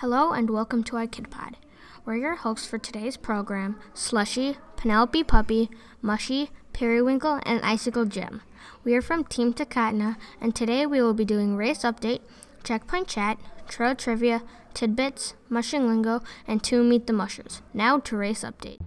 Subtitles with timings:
[0.00, 1.56] Hello and welcome to our Kid Pod.
[2.04, 5.70] We're your hosts for today's program Slushy, Penelope Puppy,
[6.00, 8.42] Mushy, Periwinkle, and Icicle Jim.
[8.84, 12.20] We are from Team Takotna, and today we will be doing race update,
[12.62, 17.60] checkpoint chat, trail trivia, tidbits, mushing lingo, and two meet the mushers.
[17.74, 18.78] Now to race update.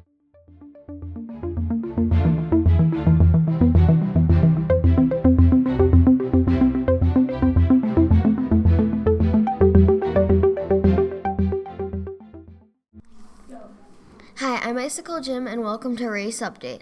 [14.41, 16.81] Hi, I'm Icicle Jim, and welcome to Race Update.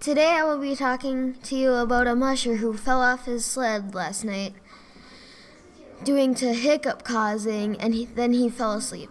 [0.00, 3.94] Today I will be talking to you about a musher who fell off his sled
[3.94, 4.54] last night,
[6.02, 9.10] doing to hiccup causing, and he, then he fell asleep.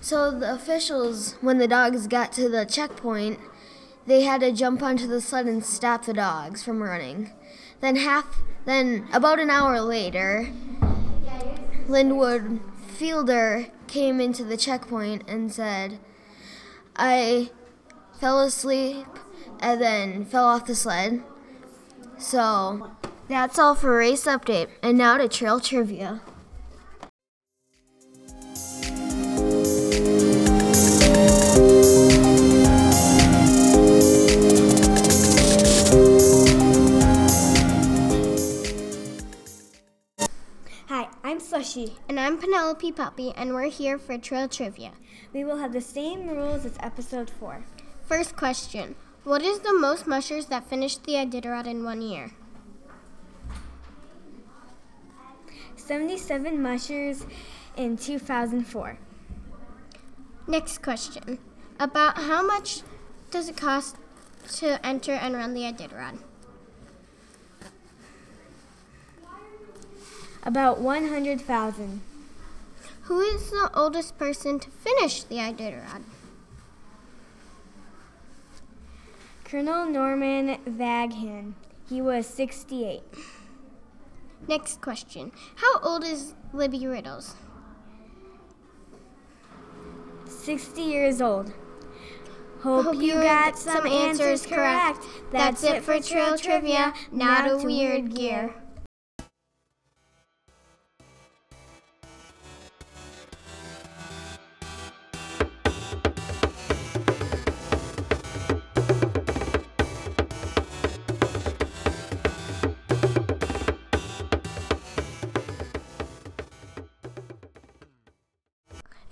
[0.00, 3.38] So the officials, when the dogs got to the checkpoint,
[4.08, 7.30] they had to jump onto the sled and stop the dogs from running.
[7.80, 10.48] Then half, then about an hour later,
[11.86, 12.58] Linwood
[12.98, 16.00] Fiedler came into the checkpoint and said,
[16.98, 17.50] I
[18.18, 19.06] fell asleep
[19.60, 21.22] and then fell off the sled.
[22.18, 22.90] So
[23.28, 24.68] that's all for race update.
[24.82, 26.20] And now to trail trivia.
[42.68, 44.90] Penelope Puppy, and we're here for Trail Trivia.
[45.32, 47.64] We will have the same rules as episode 4.
[48.04, 52.32] First question What is the most mushers that finished the Iditarod in one year?
[55.76, 57.24] 77 mushers
[57.74, 58.98] in 2004.
[60.46, 61.38] Next question
[61.80, 62.82] About how much
[63.30, 63.96] does it cost
[64.56, 66.18] to enter and run the Iditarod?
[70.42, 72.02] About 100,000.
[73.08, 76.02] Who is the oldest person to finish the Iditarod?
[79.44, 81.54] Colonel Norman Vaughan.
[81.88, 83.00] He was 68.
[84.46, 87.34] Next question How old is Libby Riddles?
[90.26, 91.54] 60 years old.
[92.60, 95.00] Hope, Hope you you got some answers correct.
[95.00, 95.32] correct.
[95.32, 96.92] That's it for Trail Trivia.
[97.10, 98.54] Not a Weird Gear.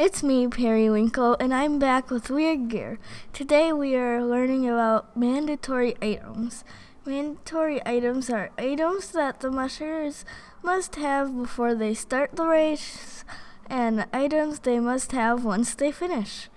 [0.06, 3.00] It's me, Periwinkle, and I'm back with Weird Gear.
[3.32, 6.62] Today we are learning about mandatory items.
[7.04, 10.24] Mandatory items are items that the mushers
[10.62, 13.24] must have before they start the race,
[13.68, 16.50] and items they must have once they finish.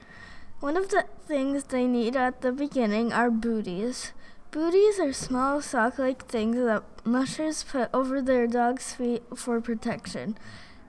[0.60, 4.14] One of the things they need at the beginning are booties.
[4.52, 10.38] Booties are small sock like things that mushers put over their dog's feet for protection.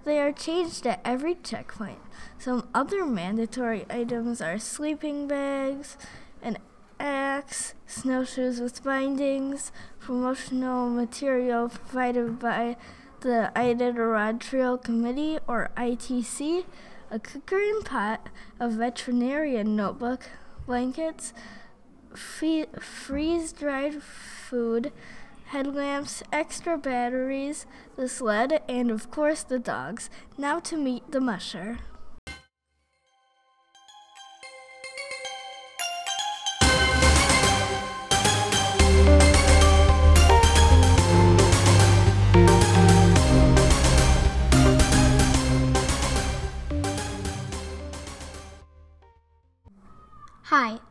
[0.04, 1.98] They are changed at every checkpoint.
[2.38, 5.98] Some other mandatory items are sleeping bags,
[6.42, 6.56] an
[6.98, 12.76] axe, snowshoes with bindings, promotional material provided by
[13.20, 16.64] the Iditarod Trail Committee or ITC,
[17.10, 18.28] a cooker and pot,
[18.58, 20.30] a veterinarian notebook,
[20.66, 21.34] blankets,
[22.14, 24.92] free- freeze dried food,
[25.50, 27.66] headlamps, extra batteries,
[27.96, 30.08] the sled, and of course the dogs.
[30.38, 31.78] Now to meet the musher.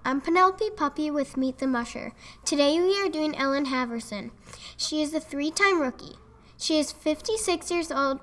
[0.09, 2.13] I'm Penelope Puppy with Meet the Musher.
[2.43, 4.31] Today we are doing Ellen Halverson.
[4.75, 6.15] She is a three time rookie.
[6.57, 8.19] She is 56 years old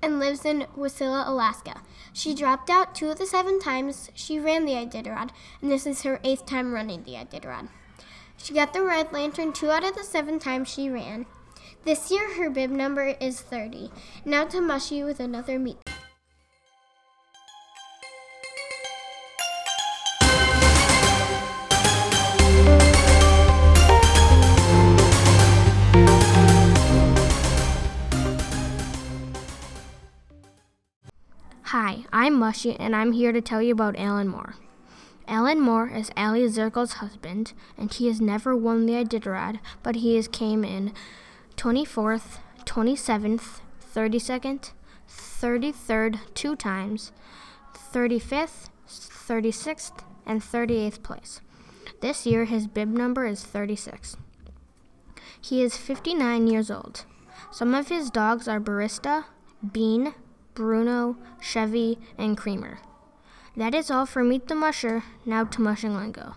[0.00, 1.82] and lives in Wasilla, Alaska.
[2.14, 6.00] She dropped out two of the seven times she ran the Iditarod, and this is
[6.00, 7.68] her eighth time running the Iditarod.
[8.38, 11.26] She got the Red Lantern two out of the seven times she ran.
[11.84, 13.90] This year her bib number is 30.
[14.24, 15.85] Now to Mushy with another meet.
[31.78, 34.54] Hi, I'm Mushy, and I'm here to tell you about Allen Moore.
[35.28, 40.16] Allen Moore is Aliy Zirkle's husband, and he has never won the Iditarod, but he
[40.16, 40.94] has came in
[41.58, 43.60] 24th, 27th,
[43.94, 44.72] 32nd,
[45.06, 47.12] 33rd two times,
[47.74, 51.42] 35th, 36th, and 38th place.
[52.00, 54.16] This year, his bib number is 36.
[55.38, 57.04] He is 59 years old.
[57.52, 59.26] Some of his dogs are Barista,
[59.72, 60.14] Bean,
[60.56, 62.78] Bruno, Chevy, and Creamer.
[63.58, 65.04] That is all for Meet the Musher.
[65.26, 66.34] Now to Mushing Lingo.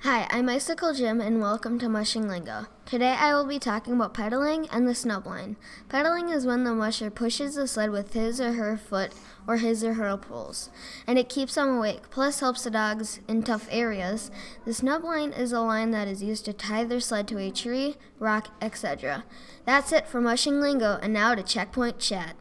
[0.00, 2.66] Hi, I'm Icicle Jim, and welcome to Mushing Lingo.
[2.86, 5.56] Today I will be talking about pedaling and the snub line.
[5.88, 9.12] Pedaling is when the musher pushes the sled with his or her foot
[9.46, 10.70] or his or her poles,
[11.06, 14.30] and it keeps them awake, plus helps the dogs in tough areas.
[14.64, 17.50] The snub line is a line that is used to tie their sled to a
[17.50, 19.24] tree, rock, etc.
[19.64, 22.36] That's it for Mushing Lingo, and now to Checkpoint Chat.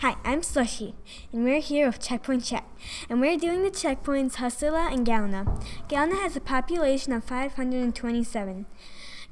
[0.00, 0.94] Hi, I'm Slushy,
[1.32, 2.64] and we're here with Checkpoint Chat,
[3.08, 5.58] and we're doing the checkpoints Huslia and Galena.
[5.88, 8.66] Galena has a population of 527.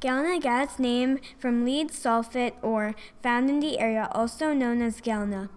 [0.04, 5.00] Galena got its name from lead sulfate ore found in the area, also known as
[5.00, 5.48] Galena.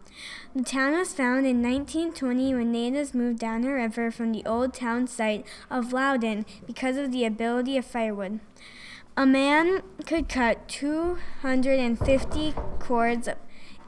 [0.56, 4.74] The town was found in 1920 when natives moved down the river from the old
[4.74, 8.40] town site of Louden because of the ability of firewood.
[9.18, 13.28] A man could cut 250 cords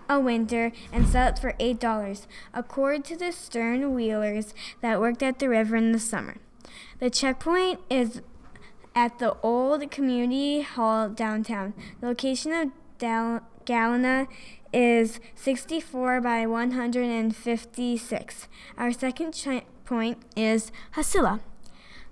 [0.09, 5.23] a winter and sell it for eight dollars, according to the stern wheelers that worked
[5.23, 6.35] at the river in the summer.
[7.00, 8.21] The checkpoint is
[8.95, 11.74] at the old community hall downtown.
[12.01, 14.27] The location of Dal- Galena
[14.74, 18.47] is 64 by 156.
[18.77, 21.39] Our second checkpoint is Huslia.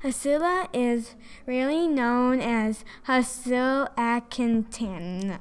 [0.03, 1.15] Huslia is
[1.45, 5.39] rarely known as Hasil Akintan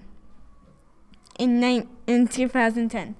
[1.38, 3.16] in, ni- in 2010.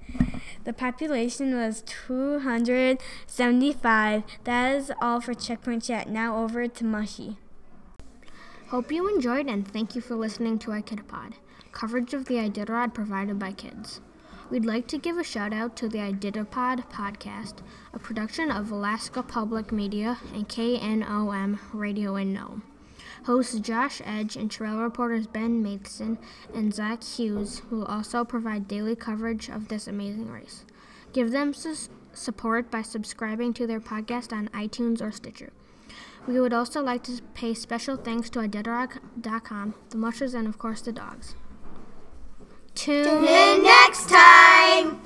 [0.65, 4.23] The population was 275.
[4.45, 6.09] That is all for Checkpoint Chat.
[6.09, 7.37] Now over to Mushy.
[8.71, 11.35] Hope you enjoyed and thank you for listening to iKidapod,
[11.71, 14.01] coverage of the Iditarod provided by kids.
[14.51, 17.59] We'd like to give a shout out to the Iditarod podcast,
[17.93, 22.65] a production of Alaska Public Media and KNOM Radio in Nome.
[23.27, 26.19] Hosts Josh Edge and trail reporters Ben Matheson
[26.53, 30.65] and Zach Hughes will also provide daily coverage of this amazing race.
[31.13, 35.53] Give them su- support by subscribing to their podcast on iTunes or Stitcher.
[36.27, 40.81] We would also like to pay special thanks to Iditarod.com, the mushers, and of course
[40.81, 41.35] the dogs.
[42.75, 45.01] Tune in next time.